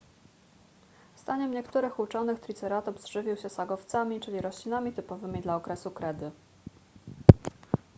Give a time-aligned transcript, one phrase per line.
[1.17, 6.31] zdaniem niektórych uczonych triceratops żywił się sagowcami czyli roślinami typowymi dla okresu kredy